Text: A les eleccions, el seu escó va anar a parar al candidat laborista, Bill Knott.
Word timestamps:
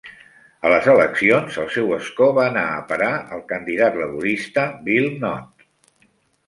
A 0.67 0.69
les 0.73 0.87
eleccions, 0.93 1.59
el 1.63 1.67
seu 1.75 1.93
escó 1.97 2.31
va 2.39 2.47
anar 2.53 2.65
a 2.71 2.81
parar 2.93 3.13
al 3.37 3.47
candidat 3.53 4.01
laborista, 4.03 4.67
Bill 4.89 5.09
Knott. 5.21 5.71